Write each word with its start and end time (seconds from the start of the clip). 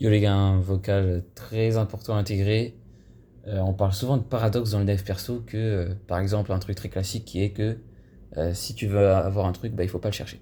Les 0.00 0.20
gars, 0.20 0.34
un 0.34 0.60
vocal 0.60 1.24
très 1.34 1.76
important 1.76 2.14
à 2.14 2.18
intégrer. 2.18 2.76
Euh, 3.48 3.58
on 3.58 3.72
parle 3.72 3.92
souvent 3.92 4.16
de 4.16 4.22
paradoxe 4.22 4.70
dans 4.70 4.78
le 4.78 4.84
dev 4.84 5.02
perso 5.02 5.42
que, 5.44 5.56
euh, 5.56 5.94
par 6.06 6.18
exemple, 6.20 6.52
un 6.52 6.58
truc 6.58 6.76
très 6.76 6.88
classique 6.88 7.24
qui 7.24 7.42
est 7.42 7.50
que 7.50 7.78
euh, 8.36 8.54
si 8.54 8.74
tu 8.74 8.86
veux 8.86 9.08
avoir 9.08 9.46
un 9.46 9.52
truc, 9.52 9.72
bah, 9.72 9.82
il 9.82 9.88
faut 9.88 9.98
pas 9.98 10.08
le 10.08 10.14
chercher. 10.14 10.40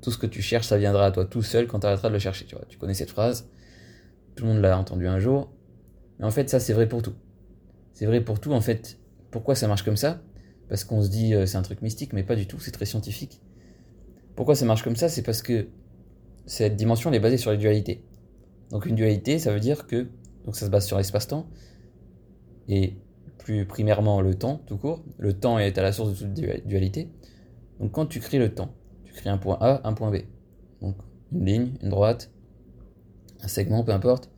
Tout 0.00 0.10
ce 0.10 0.18
que 0.18 0.26
tu 0.26 0.40
cherches, 0.40 0.66
ça 0.66 0.78
viendra 0.78 1.06
à 1.06 1.10
toi 1.10 1.24
tout 1.26 1.42
seul 1.42 1.66
quand 1.66 1.80
tu 1.80 1.86
arrêteras 1.86 2.08
de 2.08 2.14
le 2.14 2.18
chercher. 2.18 2.46
Tu, 2.46 2.54
vois. 2.54 2.64
tu 2.68 2.78
connais 2.78 2.94
cette 2.94 3.10
phrase, 3.10 3.50
tout 4.34 4.44
le 4.44 4.52
monde 4.52 4.62
l'a 4.62 4.78
entendu 4.78 5.06
un 5.06 5.18
jour. 5.18 5.50
Mais 6.18 6.24
en 6.24 6.30
fait, 6.30 6.48
ça, 6.48 6.60
c'est 6.60 6.72
vrai 6.72 6.88
pour 6.88 7.02
tout. 7.02 7.14
C'est 7.92 8.06
vrai 8.06 8.22
pour 8.22 8.40
tout. 8.40 8.52
En 8.52 8.60
fait, 8.60 8.98
pourquoi 9.30 9.54
ça 9.54 9.68
marche 9.68 9.82
comme 9.82 9.96
ça? 9.96 10.22
Parce 10.68 10.84
qu'on 10.84 11.02
se 11.02 11.08
dit 11.08 11.34
c'est 11.46 11.56
un 11.56 11.62
truc 11.62 11.82
mystique, 11.82 12.12
mais 12.12 12.22
pas 12.22 12.34
du 12.34 12.46
tout, 12.46 12.58
c'est 12.60 12.72
très 12.72 12.86
scientifique. 12.86 13.40
Pourquoi 14.34 14.54
ça 14.54 14.64
marche 14.64 14.82
comme 14.82 14.96
ça? 14.96 15.08
C'est 15.08 15.22
parce 15.22 15.42
que 15.42 15.68
cette 16.44 16.76
dimension 16.76 17.10
elle 17.10 17.16
est 17.16 17.20
basée 17.20 17.36
sur 17.36 17.50
les 17.50 17.56
dualités. 17.56 18.02
Donc 18.70 18.86
une 18.86 18.94
dualité, 18.94 19.38
ça 19.38 19.52
veut 19.52 19.60
dire 19.60 19.86
que 19.86 20.08
ça 20.52 20.66
se 20.66 20.70
base 20.70 20.86
sur 20.86 20.98
l'espace-temps 20.98 21.46
et 22.68 22.94
plus 23.38 23.66
primairement 23.66 24.20
le 24.20 24.34
temps 24.34 24.60
tout 24.66 24.76
court. 24.76 25.04
Le 25.18 25.32
temps 25.32 25.58
est 25.58 25.78
à 25.78 25.82
la 25.82 25.92
source 25.92 26.10
de 26.10 26.26
toute 26.26 26.66
dualité. 26.66 27.10
Donc 27.80 27.92
quand 27.92 28.06
tu 28.06 28.20
crées 28.20 28.38
le 28.38 28.54
temps, 28.54 28.74
tu 29.04 29.12
crées 29.12 29.30
un 29.30 29.38
point 29.38 29.58
A, 29.60 29.86
un 29.86 29.92
point 29.92 30.10
B. 30.10 30.22
Donc 30.80 30.96
une 31.32 31.44
ligne, 31.44 31.72
une 31.82 31.90
droite, 31.90 32.30
un 33.40 33.48
segment, 33.48 33.84
peu 33.84 33.92
importe. 33.92 34.30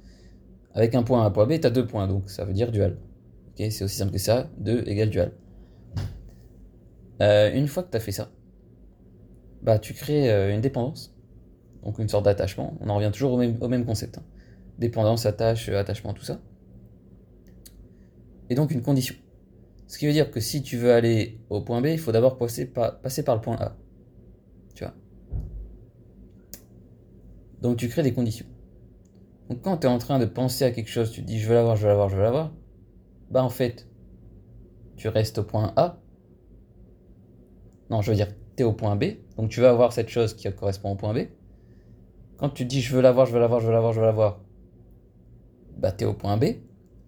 Avec 0.74 0.94
un 0.94 1.02
point 1.02 1.22
A, 1.22 1.26
un 1.26 1.30
point 1.30 1.46
B, 1.46 1.60
tu 1.60 1.66
as 1.66 1.70
deux 1.70 1.86
points, 1.86 2.06
donc 2.06 2.28
ça 2.30 2.44
veut 2.44 2.52
dire 2.52 2.70
dual. 2.70 2.98
c'est 3.56 3.82
aussi 3.82 3.96
simple 3.96 4.12
que 4.12 4.18
ça, 4.18 4.50
2 4.58 4.84
égale 4.86 5.10
dual. 5.10 5.32
Euh, 7.20 7.52
une 7.52 7.66
fois 7.66 7.82
que 7.82 7.90
tu 7.90 7.96
as 7.96 8.00
fait 8.00 8.12
ça, 8.12 8.30
bah, 9.62 9.78
tu 9.78 9.92
crées 9.92 10.30
euh, 10.30 10.54
une 10.54 10.60
dépendance 10.60 11.17
donc 11.88 11.98
une 11.98 12.08
sorte 12.10 12.26
d'attachement. 12.26 12.76
On 12.82 12.90
en 12.90 12.96
revient 12.96 13.10
toujours 13.10 13.32
au 13.32 13.38
même, 13.38 13.86
concept. 13.86 14.18
Hein. 14.18 14.24
Dépendance, 14.78 15.24
attache, 15.24 15.70
euh, 15.70 15.78
attachement, 15.78 16.12
tout 16.12 16.22
ça. 16.22 16.38
Et 18.50 18.54
donc 18.54 18.72
une 18.72 18.82
condition. 18.82 19.14
Ce 19.86 19.96
qui 19.96 20.06
veut 20.06 20.12
dire 20.12 20.30
que 20.30 20.38
si 20.38 20.62
tu 20.62 20.76
veux 20.76 20.92
aller 20.92 21.40
au 21.48 21.62
point 21.62 21.80
B, 21.80 21.86
il 21.86 21.98
faut 21.98 22.12
d'abord 22.12 22.36
passer 22.36 22.66
par, 22.66 23.00
passer 23.00 23.22
par 23.22 23.36
le 23.36 23.40
point 23.40 23.56
A. 23.56 23.74
Tu 24.74 24.84
vois 24.84 24.92
Donc 27.62 27.78
tu 27.78 27.88
crées 27.88 28.02
des 28.02 28.12
conditions. 28.12 28.46
Donc 29.48 29.62
quand 29.62 29.78
tu 29.78 29.86
es 29.86 29.90
en 29.90 29.96
train 29.96 30.18
de 30.18 30.26
penser 30.26 30.64
à 30.64 30.70
quelque 30.70 30.90
chose, 30.90 31.10
tu 31.10 31.22
te 31.22 31.26
dis 31.26 31.38
je 31.38 31.48
veux 31.48 31.54
l'avoir, 31.54 31.76
je 31.76 31.84
veux 31.84 31.88
l'avoir, 31.88 32.10
je 32.10 32.16
veux 32.16 32.22
l'avoir, 32.22 32.52
bah 33.30 33.42
en 33.42 33.48
fait, 33.48 33.88
tu 34.98 35.08
restes 35.08 35.38
au 35.38 35.42
point 35.42 35.72
A. 35.76 36.02
Non, 37.88 38.02
je 38.02 38.10
veux 38.10 38.16
dire, 38.16 38.28
tu 38.58 38.62
es 38.62 38.66
au 38.66 38.74
point 38.74 38.94
B, 38.94 39.04
donc 39.38 39.48
tu 39.48 39.62
vas 39.62 39.70
avoir 39.70 39.94
cette 39.94 40.10
chose 40.10 40.34
qui 40.34 40.52
correspond 40.52 40.90
au 40.90 40.96
point 40.96 41.14
B. 41.14 41.28
Quand 42.38 42.50
tu 42.50 42.64
dis 42.64 42.80
je 42.80 42.94
veux 42.94 43.02
l'avoir, 43.02 43.26
je 43.26 43.32
veux 43.32 43.40
l'avoir, 43.40 43.60
je 43.60 43.66
veux 43.66 43.72
l'avoir, 43.72 43.92
je 43.92 44.00
veux 44.00 44.06
l'avoir, 44.06 44.40
bah 45.76 45.92
t'es 45.92 46.04
au 46.04 46.14
point 46.14 46.36
B. 46.36 46.44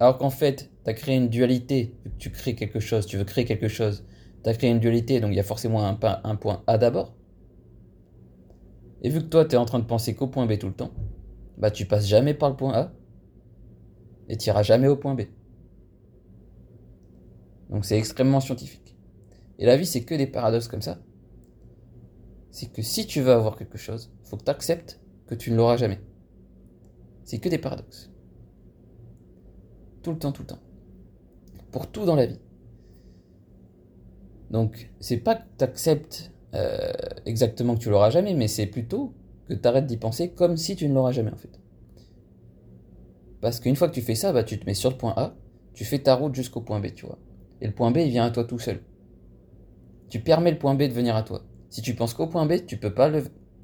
Alors 0.00 0.18
qu'en 0.18 0.30
fait, 0.30 0.70
tu 0.84 0.90
as 0.90 0.94
créé 0.94 1.16
une 1.16 1.28
dualité, 1.28 1.94
tu 2.18 2.30
crées 2.30 2.56
quelque 2.56 2.80
chose, 2.80 3.06
tu 3.06 3.16
veux 3.16 3.24
créer 3.24 3.44
quelque 3.44 3.68
chose, 3.68 4.04
tu 4.42 4.50
as 4.50 4.54
créé 4.54 4.70
une 4.70 4.80
dualité, 4.80 5.20
donc 5.20 5.30
il 5.30 5.36
y 5.36 5.40
a 5.40 5.44
forcément 5.44 5.86
un, 5.86 5.94
point 6.36 6.62
A 6.66 6.78
d'abord. 6.78 7.14
Et 9.02 9.08
vu 9.08 9.20
que 9.20 9.26
toi, 9.26 9.44
tu 9.44 9.54
es 9.54 9.58
en 9.58 9.66
train 9.66 9.78
de 9.78 9.84
penser 9.84 10.14
qu'au 10.14 10.26
point 10.26 10.46
B 10.46 10.58
tout 10.58 10.66
le 10.66 10.74
temps, 10.74 10.90
bah 11.58 11.70
tu 11.70 11.86
passes 11.86 12.06
jamais 12.06 12.34
par 12.34 12.50
le 12.50 12.56
point 12.56 12.74
A 12.74 12.92
et 14.28 14.36
tu 14.36 14.48
iras 14.48 14.62
jamais 14.64 14.88
au 14.88 14.96
point 14.96 15.14
B. 15.14 15.22
Donc 17.68 17.84
c'est 17.84 17.98
extrêmement 17.98 18.40
scientifique. 18.40 18.96
Et 19.60 19.66
la 19.66 19.76
vie, 19.76 19.86
c'est 19.86 20.02
que 20.02 20.14
des 20.14 20.26
paradoxes 20.26 20.66
comme 20.66 20.82
ça. 20.82 20.98
C'est 22.50 22.72
que 22.72 22.82
si 22.82 23.06
tu 23.06 23.20
veux 23.20 23.32
avoir 23.32 23.56
quelque 23.56 23.78
chose, 23.78 24.10
il 24.24 24.28
faut 24.28 24.36
que 24.36 24.44
tu 24.44 24.50
acceptes 24.50 25.00
que 25.30 25.36
tu 25.36 25.52
ne 25.52 25.56
l'auras 25.56 25.76
jamais. 25.76 26.00
C'est 27.24 27.38
que 27.38 27.48
des 27.48 27.58
paradoxes. 27.58 28.10
Tout 30.02 30.10
le 30.10 30.18
temps, 30.18 30.32
tout 30.32 30.42
le 30.42 30.48
temps. 30.48 30.58
Pour 31.70 31.86
tout 31.86 32.04
dans 32.04 32.16
la 32.16 32.26
vie. 32.26 32.40
Donc, 34.50 34.90
c'est 34.98 35.18
pas 35.18 35.36
que 35.36 35.44
tu 35.56 35.62
acceptes 35.62 36.32
euh, 36.54 36.92
exactement 37.26 37.76
que 37.76 37.80
tu 37.80 37.90
l'auras 37.90 38.10
jamais, 38.10 38.34
mais 38.34 38.48
c'est 38.48 38.66
plutôt 38.66 39.14
que 39.48 39.54
tu 39.54 39.68
arrêtes 39.68 39.86
d'y 39.86 39.96
penser 39.96 40.30
comme 40.30 40.56
si 40.56 40.74
tu 40.74 40.88
ne 40.88 40.94
l'auras 40.94 41.12
jamais 41.12 41.32
en 41.32 41.36
fait. 41.36 41.60
Parce 43.40 43.60
qu'une 43.60 43.76
fois 43.76 43.88
que 43.88 43.94
tu 43.94 44.02
fais 44.02 44.16
ça, 44.16 44.32
bah, 44.32 44.42
tu 44.42 44.58
te 44.58 44.66
mets 44.66 44.74
sur 44.74 44.90
le 44.90 44.96
point 44.96 45.14
A, 45.16 45.36
tu 45.74 45.84
fais 45.84 46.00
ta 46.00 46.16
route 46.16 46.34
jusqu'au 46.34 46.60
point 46.60 46.80
B, 46.80 46.92
tu 46.92 47.06
vois. 47.06 47.18
Et 47.60 47.68
le 47.68 47.72
point 47.72 47.92
B, 47.92 47.98
il 47.98 48.10
vient 48.10 48.24
à 48.24 48.30
toi 48.30 48.42
tout 48.42 48.58
seul. 48.58 48.80
Tu 50.08 50.18
permets 50.18 50.50
le 50.50 50.58
point 50.58 50.74
B 50.74 50.82
de 50.82 50.92
venir 50.92 51.14
à 51.14 51.22
toi. 51.22 51.42
Si 51.68 51.82
tu 51.82 51.94
penses 51.94 52.14
qu'au 52.14 52.26
point 52.26 52.46
B, 52.46 52.66
tu 52.66 52.78
peux 52.78 52.92
pas 52.92 53.12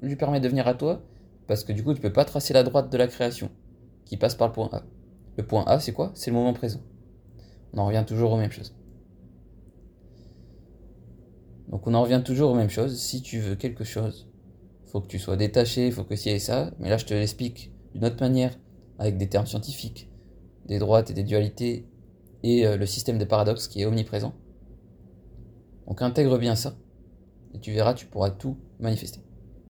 lui 0.01 0.15
permettre 0.15 0.43
de 0.45 0.49
venir 0.49 0.65
à 0.65 0.73
toi 0.73 1.03
parce 1.47 1.63
que 1.63 1.73
du 1.73 1.83
coup, 1.83 1.93
tu 1.93 2.01
peux 2.01 2.13
pas 2.13 2.25
tracer 2.25 2.53
la 2.53 2.63
droite 2.63 2.91
de 2.91 2.97
la 2.97 3.07
création, 3.07 3.49
qui 4.05 4.17
passe 4.17 4.35
par 4.35 4.47
le 4.47 4.53
point 4.53 4.69
A. 4.71 4.83
Le 5.37 5.45
point 5.45 5.63
A, 5.65 5.79
c'est 5.79 5.93
quoi? 5.93 6.11
C'est 6.13 6.31
le 6.31 6.35
moment 6.35 6.53
présent. 6.53 6.81
On 7.73 7.79
en 7.79 7.85
revient 7.85 8.03
toujours 8.05 8.31
aux 8.31 8.37
mêmes 8.37 8.51
choses. 8.51 8.75
Donc 11.69 11.85
on 11.85 11.93
en 11.93 12.01
revient 12.01 12.21
toujours 12.23 12.51
aux 12.51 12.55
mêmes 12.55 12.69
choses. 12.69 12.97
Si 12.97 13.21
tu 13.21 13.39
veux 13.39 13.55
quelque 13.55 13.83
chose, 13.83 14.29
faut 14.85 15.01
que 15.01 15.07
tu 15.07 15.19
sois 15.19 15.35
détaché, 15.35 15.91
faut 15.91 16.03
que 16.03 16.15
ci 16.15 16.29
et 16.29 16.39
ça. 16.39 16.71
Mais 16.79 16.89
là, 16.89 16.97
je 16.97 17.05
te 17.05 17.13
l'explique 17.13 17.71
d'une 17.93 18.05
autre 18.05 18.21
manière, 18.21 18.57
avec 18.99 19.17
des 19.17 19.27
termes 19.27 19.45
scientifiques, 19.45 20.09
des 20.65 20.79
droites 20.79 21.09
et 21.11 21.13
des 21.13 21.23
dualités, 21.23 21.87
et 22.43 22.65
euh, 22.65 22.77
le 22.77 22.85
système 22.85 23.17
de 23.17 23.25
paradoxes 23.25 23.67
qui 23.67 23.81
est 23.81 23.85
omniprésent. 23.85 24.33
Donc 25.87 26.01
intègre 26.01 26.37
bien 26.37 26.55
ça, 26.55 26.75
et 27.53 27.59
tu 27.59 27.71
verras, 27.71 27.93
tu 27.93 28.05
pourras 28.05 28.29
tout 28.29 28.57
manifester. 28.79 29.21